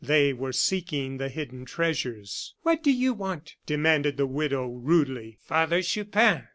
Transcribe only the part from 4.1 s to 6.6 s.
the widow, rudely. "Father Chupin."